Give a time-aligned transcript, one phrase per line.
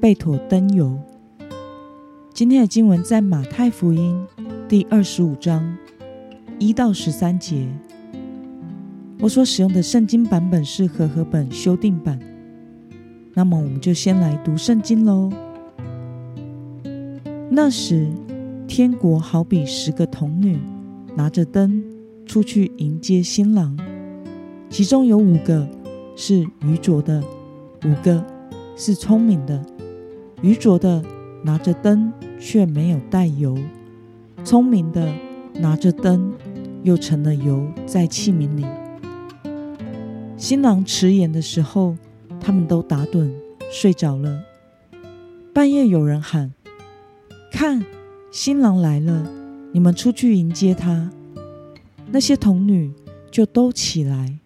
[0.00, 0.98] 贝妥灯油。
[2.32, 4.18] 今天的经文在马太福音
[4.66, 5.76] 第二十五章
[6.58, 7.68] 一到十三节。
[9.20, 12.18] 我所使用的圣经版本是和合本修订版。
[13.34, 15.30] 那么，我们就先来读圣经喽。
[17.50, 18.08] 那时，
[18.66, 20.58] 天国好比十个童女
[21.14, 21.84] 拿着灯
[22.24, 23.76] 出去迎接新郎，
[24.70, 25.68] 其中有五个。
[26.16, 27.22] 是愚拙的，
[27.86, 28.22] 五个
[28.76, 29.64] 是聪明的。
[30.42, 31.02] 愚拙的
[31.44, 33.58] 拿着灯却没有带油，
[34.44, 35.12] 聪明的
[35.54, 36.32] 拿着灯
[36.82, 38.64] 又成了油在器皿里。
[40.36, 41.96] 新郎迟延的时候，
[42.40, 43.30] 他们都打盹
[43.70, 44.42] 睡着了。
[45.52, 46.54] 半夜有人喊
[47.52, 47.84] ：“看，
[48.30, 49.30] 新郎来了，
[49.72, 51.10] 你们出去迎接他。”
[52.10, 52.92] 那些童女
[53.30, 54.38] 就都起来，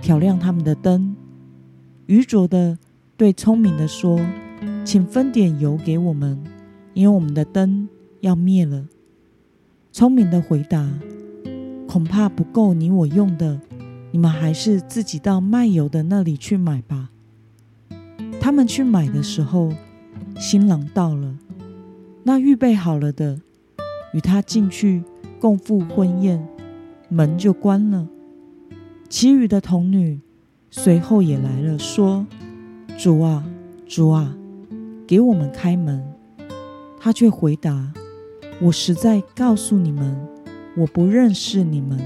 [0.00, 1.14] 挑亮他们的灯。
[2.06, 2.78] 愚拙的
[3.16, 4.18] 对聪明的说
[4.84, 6.42] ：“请分点油给我们，
[6.94, 7.88] 因为我们的灯
[8.20, 8.86] 要灭了。”
[9.92, 10.88] 聪明的回答
[11.88, 13.60] ：“恐怕不够你我用的，
[14.10, 17.10] 你们还是自己到卖油的那里去买吧。”
[18.40, 19.72] 他们去买的时候，
[20.38, 21.36] 新郎到了，
[22.24, 23.40] 那预备好了的
[24.12, 25.02] 与他进去
[25.38, 26.46] 共赴婚宴，
[27.08, 28.08] 门就关了。
[29.08, 30.20] 其余的童女。
[30.74, 32.26] 随后也来了，说
[32.96, 33.44] ：“主啊，
[33.86, 34.34] 主啊，
[35.12, 36.02] 给我们开门。”
[36.98, 37.92] 他却回答
[38.62, 40.16] ：“我实在告诉你们，
[40.74, 42.00] 我不认识你们，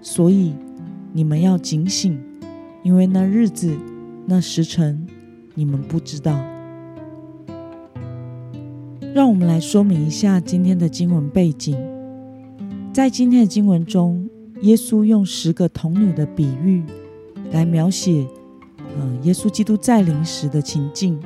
[0.00, 0.54] 所以
[1.12, 2.16] 你们要警醒，
[2.84, 3.76] 因为那日子、
[4.26, 5.04] 那时辰，
[5.56, 6.40] 你们不知道。”
[9.12, 11.76] 让我们来说明一下今天的经文背景。
[12.92, 16.84] 在今天的经文中，耶稣用十个童女的比喻。
[17.50, 18.24] 来描写，
[18.96, 21.20] 呃，耶稣基督在临时的情境。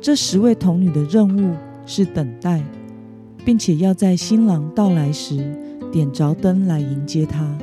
[0.00, 2.62] 这十位童女的任务是等待，
[3.44, 5.36] 并且要在新郎到来时
[5.92, 7.58] 点着灯来迎接他。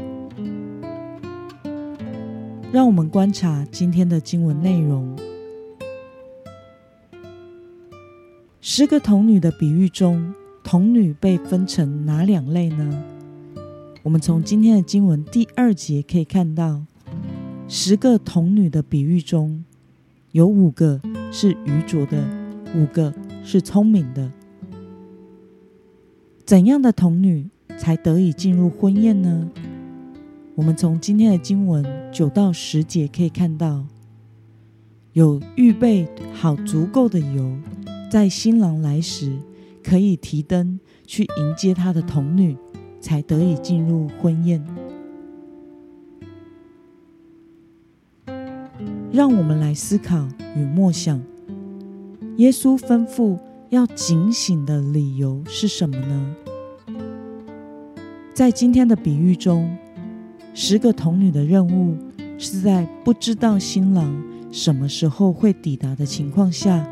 [2.72, 5.16] 让我们观察今天的经文内容。
[8.60, 10.34] 十个童女的比喻中，
[10.64, 13.04] 童女被分成哪两类呢？
[14.02, 16.82] 我们从今天的经文第二节可以看到。
[17.68, 19.64] 十个童女的比喻中，
[20.32, 21.00] 有五个
[21.36, 22.24] 是愚拙的，
[22.76, 23.12] 五个
[23.44, 24.32] 是聪明的。
[26.46, 29.50] 怎样的童女才得以进入婚宴呢？
[30.54, 33.84] 我们从今天的经文九到十节可以看到，
[35.14, 37.52] 有预备好足够的油，
[38.12, 39.36] 在新郎来时
[39.84, 42.56] 可以提灯去迎接他的童女，
[43.02, 44.64] 才得以进入婚宴。
[49.14, 51.22] 让我们来思考与默想，
[52.38, 53.38] 耶稣吩咐
[53.70, 56.36] 要警醒的理由是什么呢？
[58.34, 59.70] 在今天的比喻中，
[60.56, 61.96] 十个童女的任务
[62.40, 64.12] 是在不知道新郎
[64.52, 66.84] 什么时候会抵达的情况下，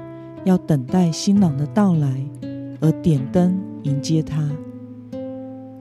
[0.45, 2.23] 要等待新郎的到来，
[2.81, 4.47] 而点灯迎接他。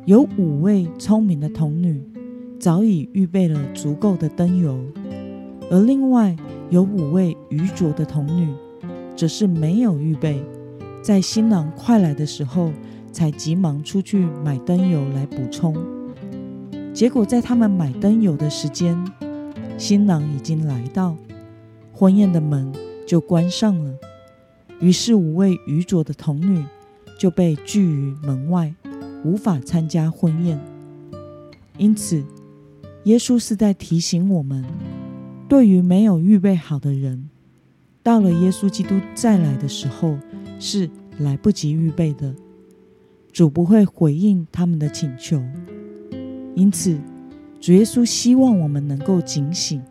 [0.06, 2.02] 有五位聪明的童女
[2.58, 4.80] 早已预备了足够的灯油。
[5.70, 6.36] 而另外
[6.68, 8.52] 有五位愚拙的童女，
[9.16, 10.42] 则是没有预备，
[11.00, 12.72] 在新郎快来的时候，
[13.12, 15.76] 才急忙出去买灯油来补充。
[16.92, 18.98] 结果在他们买灯油的时间，
[19.78, 21.16] 新郎已经来到，
[21.92, 22.72] 婚宴的门
[23.06, 23.94] 就关上了。
[24.80, 26.64] 于是五位愚拙的童女
[27.16, 28.74] 就被拒于门外，
[29.24, 30.58] 无法参加婚宴。
[31.78, 32.24] 因此，
[33.04, 34.64] 耶稣是在提醒我们。
[35.50, 37.28] 对于没有预备好的人，
[38.04, 40.16] 到了耶稣基督再来的时候，
[40.60, 40.88] 是
[41.18, 42.32] 来不及预备的。
[43.32, 45.42] 主不会回应他们的请求，
[46.54, 46.96] 因此
[47.60, 49.82] 主耶稣希望我们能够警醒，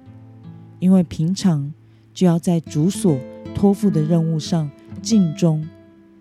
[0.79, 1.73] 因为平常
[2.13, 3.19] 就要在主所
[3.53, 4.71] 托付的任务上
[5.01, 5.67] 尽忠，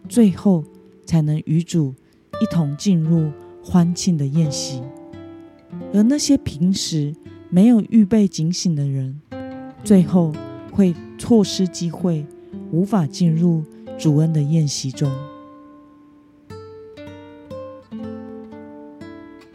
[0.08, 0.64] 最后
[1.06, 1.94] 才能与主
[2.42, 3.30] 一同进入
[3.62, 4.82] 欢庆的宴席。
[5.94, 7.14] 而那些平时
[7.48, 9.20] 没有预备警醒的人，
[9.88, 10.30] 最后
[10.70, 12.22] 会错失机会，
[12.70, 13.64] 无法进入
[13.96, 15.10] 主恩的宴席中。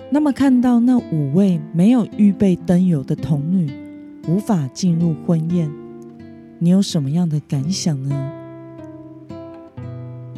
[0.10, 3.72] 那么，看到那五位没有预备灯油的童女
[4.28, 5.72] 无法进入婚宴，
[6.58, 8.34] 你有什么样的感想呢？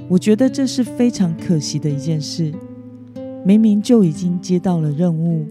[0.09, 2.53] 我觉得这是非常可惜的一件事。
[3.45, 5.45] 明明就已经接到了任务，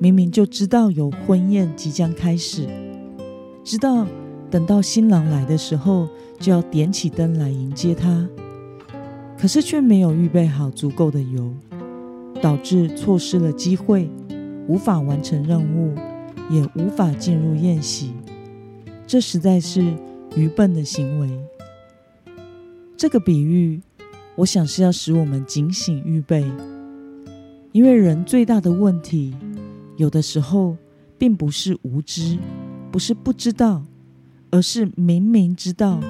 [0.00, 2.66] 明明就知道有婚宴即将开始，
[3.68, 4.06] 知道
[4.50, 6.08] 等到新郎来的时候
[6.40, 8.26] 就要点起灯来迎接他，
[9.38, 11.52] 可是却没有预备好足够的油，
[12.40, 14.08] 导致错失了机会，
[14.66, 15.94] 无法完成任务，
[16.48, 18.14] 也无法进入宴席。
[19.06, 19.82] 这实在是
[20.34, 21.28] 愚笨的行为。
[22.96, 23.82] 这个比喻，
[24.36, 26.42] 我想是要使我们警醒预备。
[27.72, 29.36] 因为人最大的问题，
[29.98, 30.74] 有的时候
[31.18, 32.38] 并不是无知，
[32.90, 33.84] 不是不知道，
[34.50, 36.00] 而是明明知道，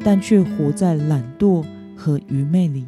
[0.00, 1.64] 但却活在懒惰
[1.96, 2.84] 和愚昧里。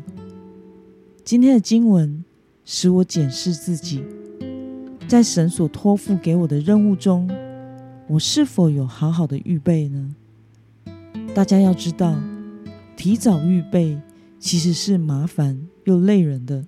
[1.25, 2.25] 今天的经文
[2.64, 4.02] 使我检视自己，
[5.06, 7.31] 在神所托付给我的任务中，
[8.08, 10.14] 我是否有好好的预备呢？
[11.34, 12.19] 大家要知道，
[12.96, 14.00] 提早预备
[14.38, 16.64] 其实是麻烦又累人的。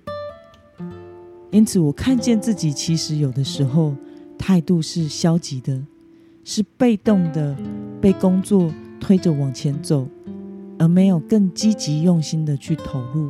[1.51, 3.95] 因此，我看见自己其实有的时候
[4.37, 5.81] 态度是消极的，
[6.43, 7.55] 是被动的，
[8.01, 10.07] 被工作推着往前走，
[10.77, 13.29] 而没有更积极用心的去投入。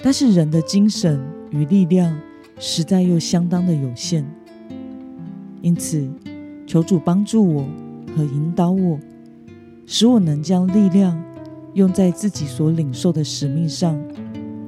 [0.00, 1.20] 但是，人的精神
[1.50, 2.18] 与力量
[2.58, 4.24] 实在又相当的有限，
[5.62, 6.08] 因此，
[6.66, 7.64] 求主帮助我
[8.16, 8.98] 和引导我，
[9.86, 11.20] 使我能将力量
[11.74, 13.98] 用在自己所领受的使命上，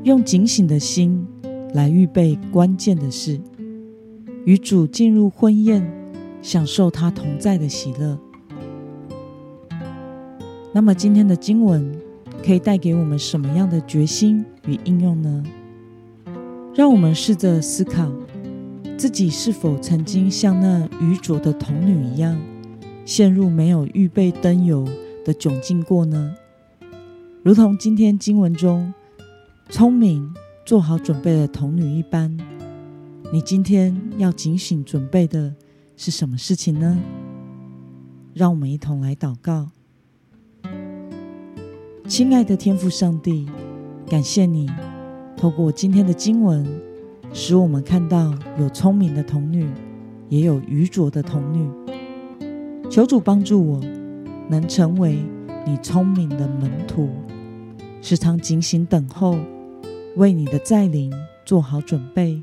[0.05, 1.27] 用警醒的心。
[1.73, 3.41] 来预备关键的事，
[4.45, 5.81] 与主进入婚宴，
[6.43, 8.19] 享受他同在的喜乐。
[10.73, 11.93] 那么，今天的经文
[12.45, 15.45] 可以带给我们什么样的决心与应用呢？
[16.75, 18.11] 让我们试着思考，
[18.97, 22.41] 自己是否曾经像那愚拙的童女一样，
[23.05, 24.87] 陷入没有预备灯油
[25.25, 26.35] 的窘境过呢？
[27.43, 28.93] 如同今天经文中，
[29.69, 30.33] 聪明。
[30.67, 32.39] 做好准备的童女一般，
[33.33, 35.53] 你今天要警醒准备的
[36.03, 36.99] 是什么事情呢？
[38.33, 39.69] 让我们一同来祷告。
[42.09, 43.47] 亲爱的天父上帝，
[44.07, 44.67] 感谢你
[45.37, 46.67] 透过今天的经文，
[47.35, 49.69] 使我们看到有聪明的童女，
[50.31, 51.69] 也有愚拙的童女。
[52.89, 53.81] 求主帮助我，
[54.49, 55.19] 能成为
[55.67, 57.11] 你聪明的门徒，
[58.01, 59.39] 时常警醒等候。
[60.17, 61.13] 为你的再临
[61.45, 62.43] 做好准备，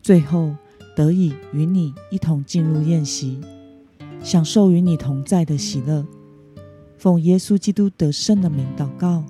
[0.00, 0.56] 最后
[0.94, 3.40] 得以与你一同进入宴席，
[4.22, 6.06] 享受与你同在的喜乐。
[6.96, 9.24] 奉耶稣基督得胜的名祷告，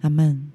[0.00, 0.49] 阿门。